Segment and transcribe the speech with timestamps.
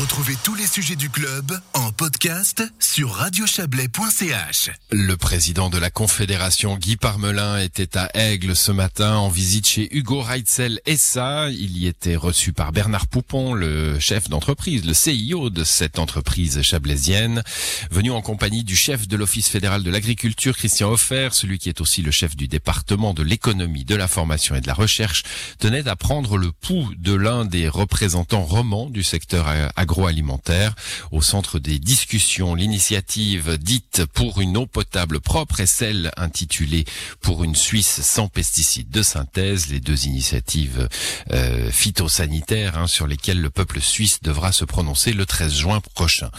[0.00, 4.70] Retrouvez tous les sujets du club en podcast sur radiochablais.ch.
[4.90, 9.94] Le président de la Confédération Guy Parmelin était à Aigle ce matin en visite chez
[9.94, 11.50] Hugo Reitzel SA.
[11.50, 16.62] Il y était reçu par Bernard Poupon, le chef d'entreprise, le CIO de cette entreprise
[16.62, 17.42] chablaisienne,
[17.90, 21.82] venu en compagnie du chef de l'Office fédéral de l'agriculture, Christian Hoffer, celui qui est
[21.82, 25.24] aussi le chef du département de l'économie, de la formation et de la recherche,
[25.58, 29.46] tenait à prendre le pouls de l'un des représentants romans du secteur
[29.90, 30.74] agroalimentaire.
[31.10, 36.84] Au centre des discussions, l'initiative dite pour une eau potable propre et celle intitulée
[37.20, 40.88] pour une Suisse sans pesticides de synthèse, les deux initiatives
[41.32, 46.30] euh, phytosanitaires hein, sur lesquelles le peuple suisse devra se prononcer le 13 juin prochain.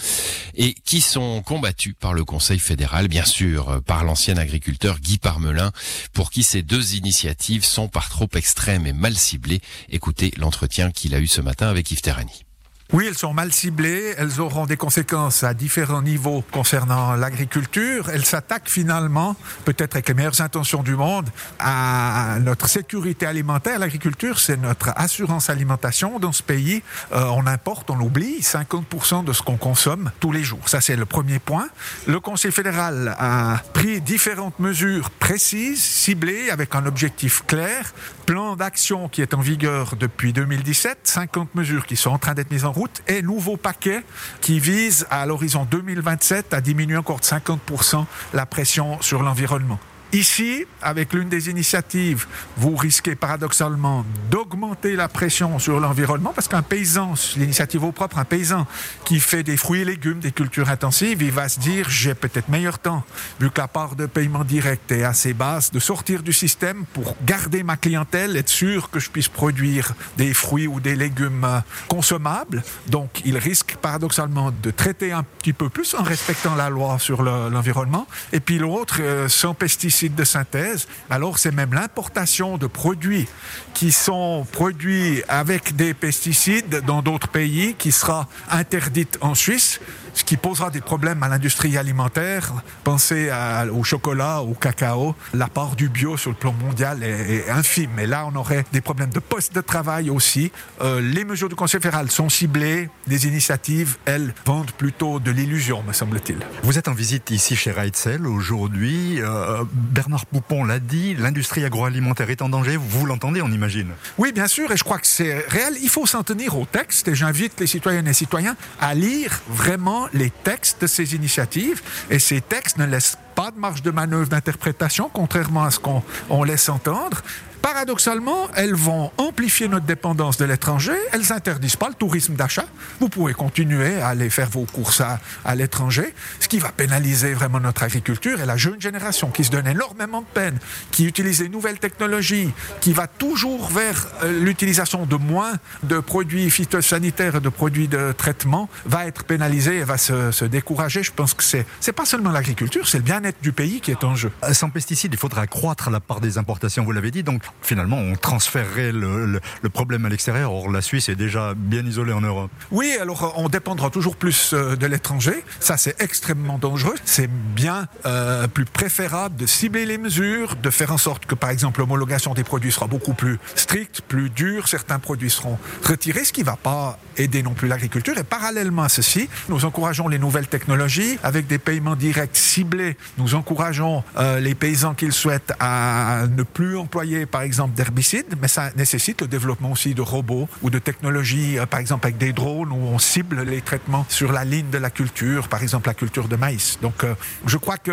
[0.55, 5.71] Et qui sont combattus par le Conseil fédéral, bien sûr, par l'ancien agriculteur Guy Parmelin,
[6.13, 9.61] pour qui ces deux initiatives sont par trop extrêmes et mal ciblées.
[9.89, 12.45] Écoutez l'entretien qu'il a eu ce matin avec Yves Terrani.
[12.93, 18.09] Oui, elles sont mal ciblées, elles auront des conséquences à différents niveaux concernant l'agriculture.
[18.09, 23.79] Elles s'attaquent finalement, peut-être avec les meilleures intentions du monde, à notre sécurité alimentaire.
[23.79, 26.83] L'agriculture, c'est notre assurance alimentation dans ce pays.
[27.13, 30.67] Euh, on importe, on oublie 50% de ce qu'on consomme tous les jours.
[30.67, 31.69] Ça, c'est le premier point.
[32.07, 37.93] Le Conseil fédéral a pris différentes mesures précises, ciblées, avec un objectif clair.
[38.25, 42.51] Plan d'action qui est en vigueur depuis 2017, 50 mesures qui sont en train d'être
[42.51, 44.03] mises en route et nouveau paquet
[44.41, 49.79] qui vise à l'horizon 2027 à diminuer encore de 50% la pression sur l'environnement.
[50.13, 56.61] Ici, avec l'une des initiatives, vous risquez paradoxalement d'augmenter la pression sur l'environnement parce qu'un
[56.61, 58.67] paysan, l'initiative au propre, un paysan
[59.05, 62.49] qui fait des fruits et légumes, des cultures intensives, il va se dire j'ai peut-être
[62.49, 63.05] meilleur temps,
[63.39, 67.15] vu que la part de paiement direct est assez basse, de sortir du système pour
[67.25, 71.61] garder ma clientèle, être sûr que je puisse produire des fruits ou des légumes euh,
[71.87, 72.63] consommables.
[72.87, 77.23] Donc, il risque paradoxalement de traiter un petit peu plus en respectant la loi sur
[77.23, 78.07] l'environnement.
[78.33, 83.27] et puis l'autre, euh, sans pesticides de synthèse, alors c'est même l'importation de produits
[83.73, 89.79] qui sont produits avec des pesticides dans d'autres pays qui sera interdite en Suisse
[90.13, 92.53] ce qui posera des problèmes à l'industrie alimentaire.
[92.83, 93.29] Pensez
[93.73, 95.15] au chocolat, au cacao.
[95.33, 97.99] La part du bio sur le plan mondial est, infime.
[97.99, 100.51] Et là, on aurait des problèmes de poste de travail aussi.
[100.81, 102.89] Euh, les mesures du Conseil fédéral sont ciblées.
[103.07, 106.37] Les initiatives, elles, vendent plutôt de l'illusion, me semble-t-il.
[106.63, 109.21] Vous êtes en visite ici chez Reitzel aujourd'hui.
[109.21, 112.77] Euh, Bernard Poupon l'a dit, l'industrie agroalimentaire est en danger.
[112.77, 114.71] Vous l'entendez, on imagine Oui, bien sûr.
[114.71, 115.75] Et je crois que c'est réel.
[115.81, 117.07] Il faut s'en tenir au texte.
[117.07, 122.19] Et j'invite les citoyennes et citoyens à lire vraiment les textes de ces initiatives et
[122.19, 126.69] ces textes ne laissent pas de marge de manœuvre d'interprétation, contrairement à ce qu'on laisse
[126.69, 127.21] entendre.
[127.61, 130.93] Paradoxalement, elles vont amplifier notre dépendance de l'étranger.
[131.13, 132.65] Elles n'interdisent pas le tourisme d'achat.
[132.99, 137.59] Vous pouvez continuer à aller faire vos courses à, l'étranger, ce qui va pénaliser vraiment
[137.59, 140.57] notre agriculture et la jeune génération qui se donne énormément de peine,
[140.91, 146.49] qui utilise les nouvelles technologies, qui va toujours vers euh, l'utilisation de moins de produits
[146.49, 151.03] phytosanitaires et de produits de traitement, va être pénalisée et va se, se décourager.
[151.03, 154.03] Je pense que c'est c'est pas seulement l'agriculture, c'est le bien-être du pays qui est
[154.03, 154.31] en jeu.
[154.53, 156.83] Sans pesticides, il faudra accroître la part des importations.
[156.83, 159.39] Vous l'avez dit, donc finalement, on transférerait le,
[159.73, 160.53] problème à l'extérieur.
[160.53, 162.51] Or, la Suisse est déjà bien isolée en Europe.
[162.71, 165.43] Oui, alors on dépendra toujours plus euh, de l'étranger.
[165.59, 166.95] Ça, c'est extrêmement dangereux.
[167.05, 171.49] C'est bien euh, plus préférable de cibler les mesures, de faire en sorte que, par
[171.49, 174.67] exemple, l'homologation des produits sera beaucoup plus stricte, plus dure.
[174.67, 178.17] Certains produits seront retirés, ce qui ne va pas aider non plus l'agriculture.
[178.17, 182.97] Et parallèlement à ceci, nous encourageons les nouvelles technologies avec des paiements directs ciblés.
[183.17, 188.47] Nous encourageons euh, les paysans qu'ils souhaitent à ne plus employer, par exemple, d'herbicides, mais
[188.47, 192.33] ça nécessite le développement aussi de robots ou de technologies, euh, par exemple avec des
[192.33, 195.93] drones où on cible les traitements sur la ligne de la culture, par exemple la
[195.93, 196.79] culture de maïs.
[196.81, 197.13] Donc, euh,
[197.45, 197.91] je crois que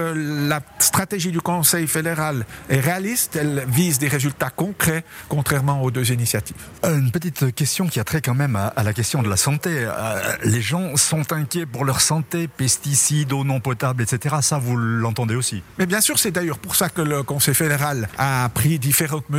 [0.48, 3.36] la stratégie du Conseil fédéral est réaliste.
[3.36, 6.56] Elle vise des résultats concrets, contrairement aux deux initiatives.
[6.84, 9.70] Une petite question qui a trait quand même à, la question de la santé.
[9.72, 14.36] Euh, les gens sont inquiets pour leur santé, pesticides, eau non potable, etc.
[14.42, 15.62] Ça, vous l'entendez aussi?
[15.78, 19.37] Mais bien sûr, c'est d'ailleurs pour ça que le Conseil fédéral a pris différentes mesures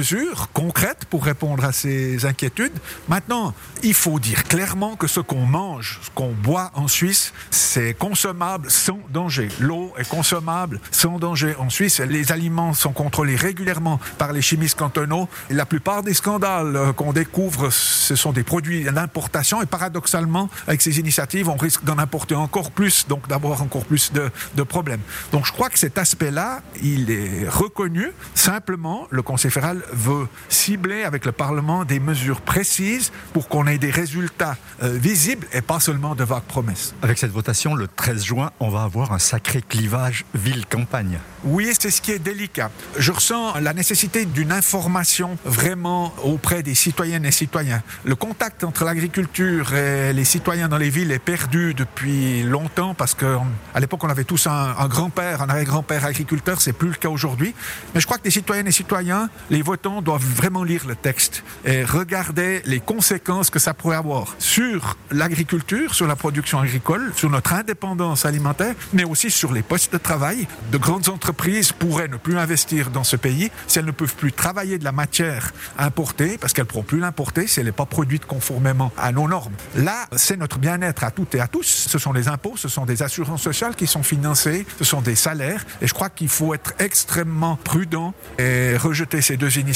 [0.54, 2.78] concrètes pour répondre à ces inquiétudes.
[3.07, 3.54] Maintenant,
[3.84, 8.69] il faut dire clairement que ce qu'on mange, ce qu'on boit en Suisse, c'est consommable
[8.69, 9.50] sans danger.
[9.60, 12.00] L'eau est consommable sans danger en Suisse.
[12.00, 15.30] Les aliments sont contrôlés régulièrement par les chimistes cantonaux.
[15.50, 21.00] la plupart des scandales qu'on découvre, ce sont des produits d'importation et paradoxalement, avec ces
[21.00, 25.02] initiatives, on risque d'en apporter encore plus, donc d'avoir encore plus de, de, problèmes.
[25.31, 28.12] Donc je crois que cet aspect-là, il est reconnu.
[28.36, 33.78] Simplement, le Conseil fédéral veut cibler avec le Parlement des mesures précises pour qu'on ait
[33.78, 36.94] des résultats euh, visibles et pas seulement de vagues promesses.
[37.02, 41.20] Avec cette votation, le 13 juin, on va avoir un sacré clivage ville-campagne.
[41.44, 42.70] Oui, c'est ce qui est délicat.
[42.98, 47.82] Je ressens la nécessité d'une information vraiment auprès des citoyennes et citoyens.
[48.04, 53.16] Le contact entre l'agriculture et les citoyens dans les villes est perdu depuis longtemps parce
[53.16, 57.10] qu'à l'époque on avait tous un, un grand-père, un arrière-grand-père agriculteur, c'est plus le cas
[57.10, 57.54] aujourd'hui.
[57.94, 61.44] Mais je crois que les citoyennes et citoyens, les votants doivent vraiment lire le texte
[61.66, 67.30] et regarder les conséquences que ça pourrait avoir sur l'agriculture, sur la production agricole, sur
[67.30, 70.48] notre indépendance alimentaire, mais aussi sur les postes de travail.
[70.72, 74.34] De grandes entreprises pourraient ne plus investir dans ce pays si elles ne peuvent plus
[74.34, 77.86] travailler de la matière importée, parce qu'elles ne pourront plus l'importer si elle n'est pas
[77.86, 79.54] produite conformément à nos normes.
[79.76, 81.88] Là, c'est notre bien-être à toutes et à tous.
[81.90, 85.16] Ce sont les impôts, ce sont des assurances sociales qui sont financées, ce sont des
[85.16, 85.66] salaires.
[85.81, 89.69] Et je crois qu'il faut être extrêmement prudent et rejeter ces deux initiatives.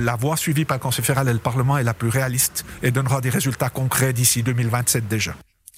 [0.00, 2.90] La voie suivie par le Conseil fédéral et le Parlement est la plus réaliste et
[2.90, 5.34] donnera des résultats concrets d'ici 2027 déjà.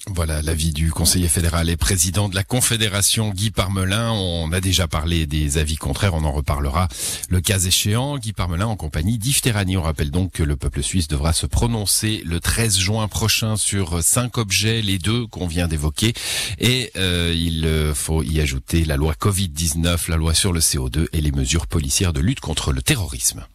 [0.07, 4.11] Voilà l'avis du conseiller fédéral et président de la Confédération Guy Parmelin.
[4.11, 6.89] On a déjà parlé des avis contraires, on en reparlera
[7.29, 8.17] le cas échéant.
[8.17, 9.41] Guy Parmelin en compagnie d'Yves.
[9.77, 14.03] On rappelle donc que le peuple suisse devra se prononcer le 13 juin prochain sur
[14.03, 16.13] cinq objets, les deux qu'on vient d'évoquer.
[16.59, 21.21] Et euh, il faut y ajouter la loi Covid-19, la loi sur le CO2 et
[21.21, 23.45] les mesures policières de lutte contre le terrorisme.